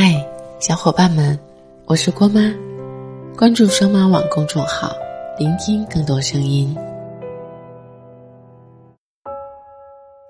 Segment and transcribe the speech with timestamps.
[0.00, 0.24] 嗨，
[0.60, 1.36] 小伙伴们，
[1.86, 2.54] 我是郭妈，
[3.36, 4.92] 关注双妈网公众号，
[5.36, 6.72] 聆听更多声音。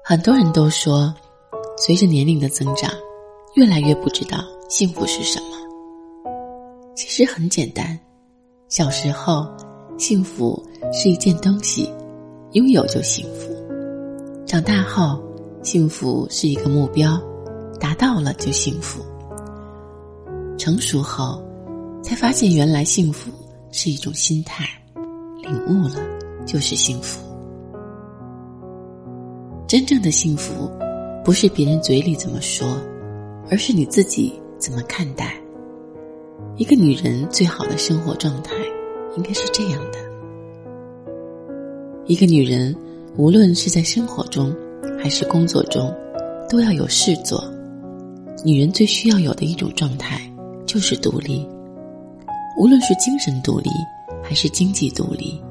[0.02, 1.14] 很多人都说，
[1.76, 2.90] 随着年龄的增长，
[3.56, 4.38] 越来越不知道
[4.70, 5.58] 幸福是什么。
[6.96, 8.00] 其实很简单，
[8.70, 9.46] 小时候，
[9.98, 11.92] 幸福是一件东西，
[12.52, 13.52] 拥有就幸福；
[14.46, 15.22] 长大后，
[15.62, 17.20] 幸福是一个目标，
[17.78, 19.04] 达到了就幸福。
[20.58, 21.40] 成熟后，
[22.02, 23.30] 才发现原来幸福
[23.70, 24.68] 是一种心态，
[25.40, 26.04] 领悟了
[26.44, 27.20] 就是幸福。
[29.68, 30.68] 真正的幸福，
[31.24, 32.66] 不是别人嘴里怎么说，
[33.48, 35.40] 而是你自己怎么看待。
[36.56, 38.52] 一个女人最好的生活状态，
[39.16, 39.98] 应该是这样的：
[42.06, 42.74] 一个女人，
[43.16, 44.52] 无论是在生活中
[44.98, 45.94] 还是工作中，
[46.48, 47.44] 都要有事做。
[48.44, 50.20] 女人最需要有的一种状态。
[50.68, 51.48] 就是独立，
[52.58, 53.70] 无论是精神独立
[54.22, 55.42] 还是经济独立。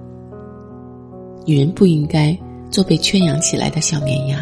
[1.44, 2.38] 女人不应该
[2.70, 4.40] 做被圈养起来的小绵羊，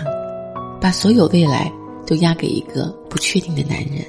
[0.82, 1.72] 把所有未来
[2.06, 4.06] 都押给一个不确定的男人。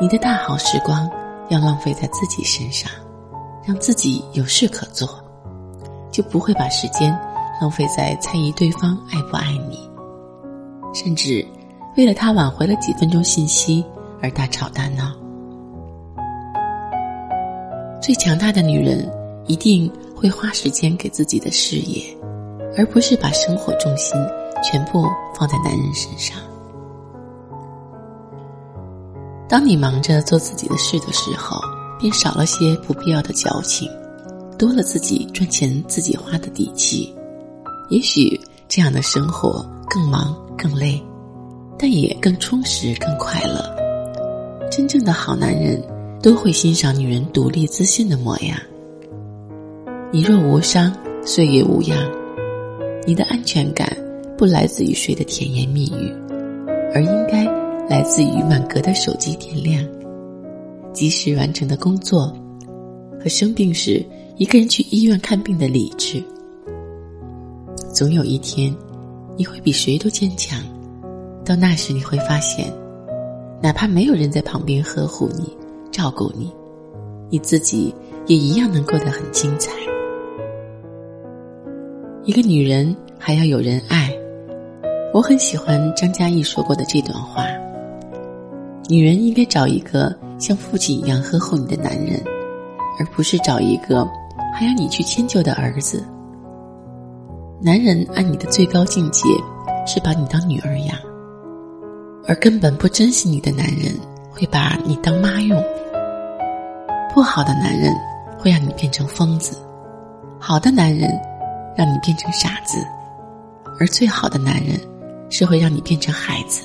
[0.00, 1.10] 你的大好时光
[1.48, 2.88] 要浪费在自己身上，
[3.66, 5.08] 让自己有事可做，
[6.12, 7.10] 就不会把时间
[7.60, 9.76] 浪费在猜疑对方爱不爱你，
[10.94, 11.44] 甚至
[11.96, 13.84] 为了他挽回了几分钟信息。
[14.22, 15.12] 而大吵大闹。
[18.00, 19.08] 最强大的女人
[19.46, 22.16] 一定会花时间给自己的事业，
[22.76, 24.14] 而不是把生活重心
[24.62, 26.38] 全部放在男人身上。
[29.48, 31.60] 当你忙着做自己的事的时候，
[31.98, 33.90] 便少了些不必要的矫情，
[34.56, 37.14] 多了自己赚钱自己花的底气。
[37.90, 41.02] 也许这样的生活更忙更累，
[41.76, 43.79] 但也更充实更快乐。
[44.70, 45.82] 真正的好男人，
[46.22, 48.56] 都会欣赏女人独立自信的模样。
[50.12, 51.98] 你若无伤，岁月无恙。
[53.04, 53.96] 你的安全感
[54.38, 56.12] 不来自于谁的甜言蜜语，
[56.94, 57.44] 而应该
[57.88, 59.84] 来自于满格的手机电量、
[60.92, 62.32] 及时完成的工作
[63.20, 64.04] 和生病时
[64.36, 66.22] 一个人去医院看病的理智。
[67.92, 68.72] 总有一天，
[69.36, 70.62] 你会比谁都坚强。
[71.44, 72.72] 到那时，你会发现。
[73.62, 75.56] 哪怕没有人在旁边呵护你、
[75.90, 76.50] 照顾你，
[77.28, 77.94] 你自己
[78.26, 79.72] 也一样能过得很精彩。
[82.24, 84.10] 一个女人还要有人爱，
[85.12, 87.44] 我很喜欢张嘉译说过的这段话：
[88.88, 92.22] 女人应该找一个像父亲一样呵护你的男人，
[92.98, 94.08] 而不是找一个
[94.54, 96.02] 还要你去迁就的儿子。
[97.60, 99.28] 男人爱你的最高境界
[99.86, 101.09] 是把你当女儿养。
[102.30, 103.92] 而根本不珍惜你的男人，
[104.30, 105.60] 会把你当妈用。
[107.12, 107.92] 不好的男人
[108.38, 109.58] 会让你变成疯子，
[110.38, 111.10] 好的男人
[111.76, 112.86] 让你变成傻子，
[113.80, 114.78] 而最好的男人
[115.28, 116.62] 是会让你变成孩子。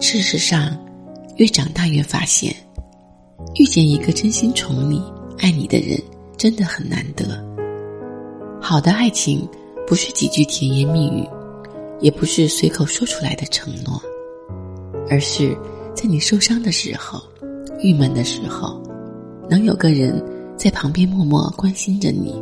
[0.00, 0.74] 事实上，
[1.36, 2.56] 越长大越发现，
[3.56, 5.04] 遇见一个真心宠你、
[5.40, 6.00] 爱你的人
[6.38, 7.38] 真的很难得。
[8.62, 9.46] 好的爱情
[9.86, 11.28] 不是几句甜言蜜语。
[12.04, 13.98] 也不是随口说出来的承诺，
[15.08, 15.56] 而是
[15.94, 17.18] 在你受伤的时候、
[17.80, 18.78] 郁闷的时候，
[19.48, 20.22] 能有个人
[20.54, 22.34] 在旁边默默关心着你，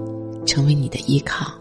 [0.44, 1.54] 成为你的依靠。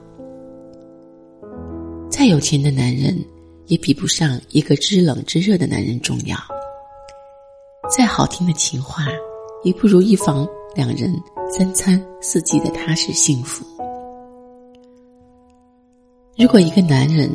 [2.10, 3.24] 再有钱的男人，
[3.68, 6.36] 也比不上一个知冷知热的男人重要。
[7.96, 9.06] 再好听的情话，
[9.64, 11.14] 也不如一房两人
[11.56, 13.64] 三餐四季的踏实幸福。
[16.36, 17.30] 如果一个男人，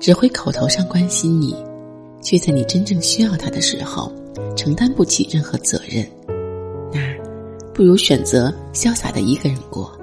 [0.00, 1.54] 只会口头上关心你，
[2.22, 4.10] 却在你真正需要他的时候
[4.56, 6.04] 承担不起任何责任，
[6.90, 7.00] 那
[7.74, 9.94] 不如选择潇洒的一个人过。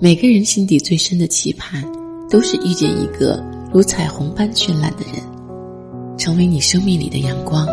[0.00, 1.84] 每个人心底最深的期盼，
[2.28, 3.40] 都是遇见一个
[3.72, 5.22] 如彩虹般绚烂的人，
[6.18, 7.64] 成为你生命里的阳光。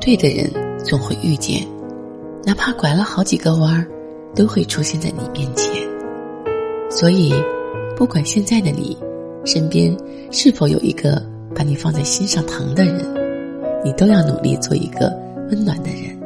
[0.00, 0.48] 对的人
[0.84, 1.66] 总会遇见，
[2.44, 3.84] 哪怕拐了好几个弯儿，
[4.32, 5.68] 都会出现在你面前。
[6.88, 7.34] 所以。
[7.96, 8.96] 不管现在的你
[9.44, 9.96] 身边
[10.30, 11.22] 是否有一个
[11.54, 13.04] 把你放在心上疼的人，
[13.84, 15.12] 你都要努力做一个
[15.50, 16.18] 温暖的人。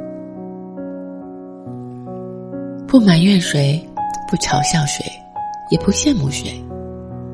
[2.86, 3.84] 不埋怨谁，
[4.30, 5.04] 不嘲笑谁，
[5.70, 6.52] 也不羡慕谁。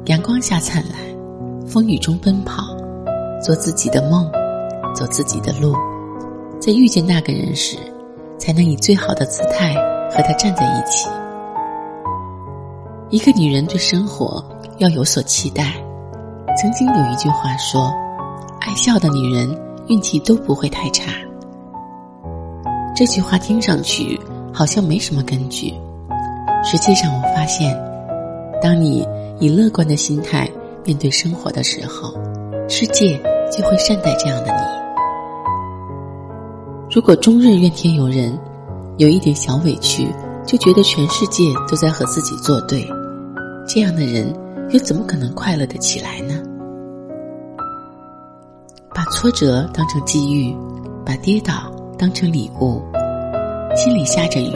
[0.07, 2.65] 阳光下灿烂，风雨中奔跑，
[3.41, 4.29] 做自己的梦，
[4.95, 5.75] 走自己的路。
[6.59, 7.77] 在遇见那个人时，
[8.39, 9.75] 才能以最好的姿态
[10.11, 11.09] 和他站在一起。
[13.13, 14.43] 一个女人对生活
[14.79, 15.75] 要有所期待。
[16.59, 17.93] 曾经有一句话说
[18.61, 19.55] ：“爱笑的女人
[19.89, 21.13] 运气都不会太差。
[22.97, 24.19] 这句话听上去
[24.51, 25.75] 好像没什么根据，
[26.65, 27.79] 实际上我发现，
[28.63, 29.07] 当你
[29.39, 30.49] 以乐观的心态
[30.83, 32.15] 面对生活的时候，
[32.67, 33.21] 世界
[33.51, 34.63] 就会善待这样的你。
[36.91, 38.39] 如果终日怨天尤人，
[38.97, 40.09] 有一点小委屈
[40.47, 42.83] 就觉得全世界都在和自己作对，
[43.67, 44.33] 这样的人
[44.71, 46.35] 又怎么可能快乐的起来呢？
[48.95, 50.55] 把挫折当成机遇，
[51.05, 52.83] 把跌倒当成礼物。
[53.75, 54.53] 心里下着雨，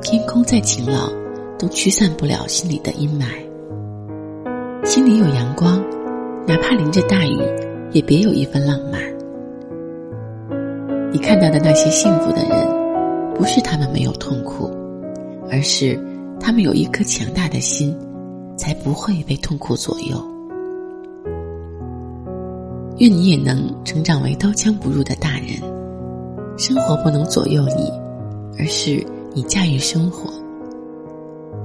[0.00, 1.10] 天空再晴朗，
[1.58, 3.24] 都驱散不了心里的阴霾。
[4.86, 5.82] 心里有阳光，
[6.46, 7.38] 哪怕淋着大雨，
[7.90, 9.02] 也别有一份浪漫。
[11.10, 14.70] 你看到的那些幸福的人，不是他们没有痛苦，
[15.50, 15.98] 而是
[16.38, 17.96] 他们有一颗强大的心，
[18.58, 20.22] 才不会被痛苦左右。
[22.98, 25.50] 愿你也能成长为刀枪不入的大人，
[26.58, 27.90] 生活不能左右你，
[28.58, 29.02] 而是
[29.32, 30.30] 你驾驭生活。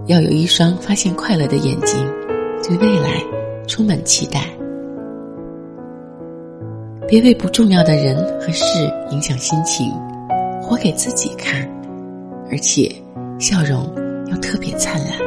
[0.05, 1.97] 要有一双发现快乐的眼睛，
[2.61, 3.21] 对未来
[3.67, 4.47] 充满期待。
[7.07, 8.63] 别为不重要的人和事
[9.11, 9.91] 影响心情，
[10.61, 11.67] 活给自己看，
[12.51, 12.93] 而且
[13.39, 13.89] 笑容
[14.27, 15.17] 要特别灿烂，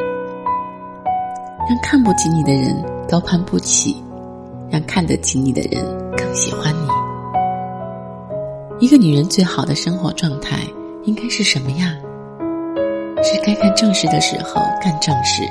[1.69, 2.75] 让看不起你的人
[3.09, 3.97] 高攀不起。
[4.69, 5.87] 让看得起你的人
[6.17, 6.89] 更喜欢你。
[8.85, 10.59] 一个女人最好的生活状态
[11.05, 11.89] 应该是什么样？
[13.23, 15.45] 是该干正事的时候干正事，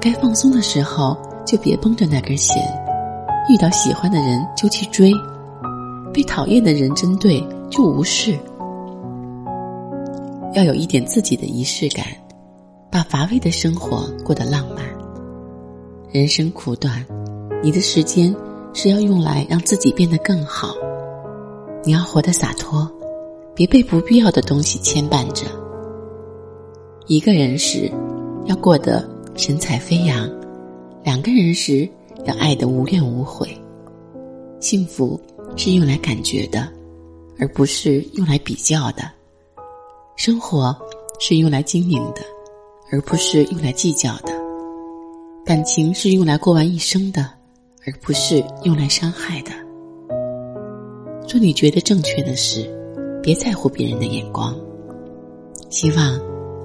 [0.00, 2.56] 该放松的时候就别绷着那根弦。
[3.48, 5.12] 遇到喜欢的人就去追，
[6.14, 8.38] 被讨厌的人针对就无视。
[10.54, 12.06] 要有一点自己的仪式感，
[12.92, 14.86] 把乏味的生活过得浪漫。
[16.16, 17.04] 人生苦短。
[17.62, 18.34] 你的时间
[18.72, 20.74] 是要用来让自己变得更好。
[21.84, 22.90] 你要活得洒脱，
[23.54, 25.44] 别被不必要的东西牵绊着。
[27.06, 27.92] 一个人时，
[28.46, 30.26] 要过得神采飞扬；
[31.04, 31.86] 两个人时，
[32.24, 33.46] 要爱得无怨无悔。
[34.58, 35.20] 幸福
[35.54, 36.66] 是用来感觉的，
[37.38, 39.02] 而不是用来比较的。
[40.16, 40.74] 生活
[41.20, 42.22] 是用来经营的，
[42.90, 44.45] 而不是用来计较的。
[45.46, 47.36] 感情是用来过完一生的。
[47.88, 49.52] 而不是用来伤害的。
[51.24, 52.68] 做你觉得正确的事，
[53.22, 54.52] 别在乎别人的眼光。
[55.70, 56.20] 希望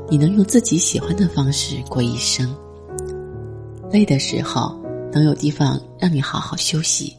[0.10, 2.51] 你能用自己喜欢的方式过一生。
[3.92, 4.75] 累的时候
[5.13, 7.16] 能有地方让你好好休息，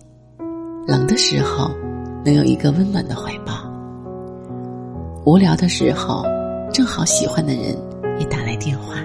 [0.85, 1.71] 冷的时候
[2.25, 3.53] 能有一个温暖的怀抱，
[5.25, 6.25] 无聊的时候
[6.73, 7.77] 正好喜欢的人
[8.19, 8.97] 也打来电话。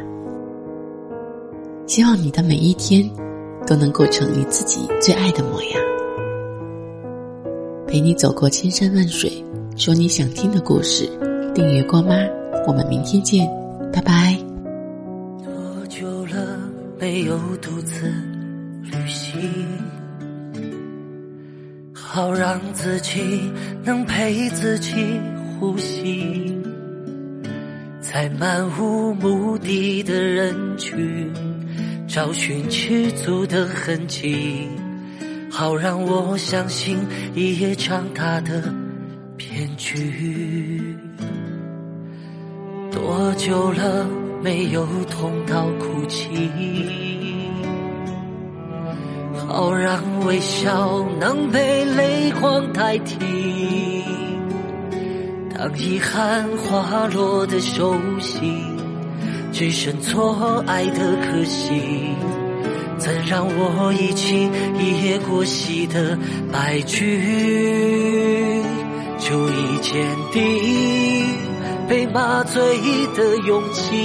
[1.87, 3.09] 希望你的每一天。
[3.67, 5.81] 都能过成你自己最爱的模样，
[7.85, 9.43] 陪你走过千山万水，
[9.75, 11.05] 说你想听的故事。
[11.53, 12.15] 订阅郭妈，
[12.65, 13.45] 我们明天见，
[13.91, 14.37] 拜拜。
[15.43, 16.57] 多久了
[16.97, 18.07] 没有独自
[18.83, 19.41] 旅行？
[21.93, 23.51] 好让自己
[23.83, 24.93] 能陪自己
[25.59, 26.57] 呼吸，
[27.99, 31.29] 在漫无目的的人群。
[32.07, 34.69] 找寻吃足的痕迹，
[35.51, 36.97] 好让我相信
[37.35, 38.73] 一夜长大的
[39.35, 40.95] 骗局。
[42.89, 44.07] 多久了
[44.41, 46.49] 没有痛到哭泣？
[49.35, 53.17] 好让微笑能被泪光代替。
[55.53, 58.76] 当遗憾滑落的手心。
[59.51, 61.73] 只剩错爱的可惜，
[62.97, 64.49] 怎让我忆起
[64.79, 66.17] 一夜过隙的
[66.51, 68.61] 白驹？
[69.17, 70.41] 就已坚定
[71.89, 72.61] 被麻醉
[73.15, 73.95] 的勇气，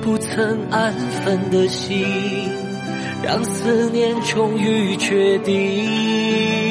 [0.00, 0.92] 不曾安
[1.24, 2.06] 分的心，
[3.22, 6.67] 让思念终于确定。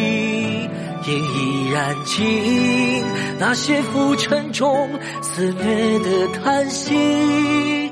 [1.07, 3.03] 烟已燃尽，
[3.39, 4.89] 那些浮尘中
[5.21, 7.89] 肆虐的叹息，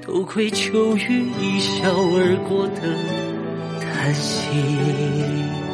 [0.00, 2.80] 都归咎于一笑而过的
[3.80, 5.65] 叹息。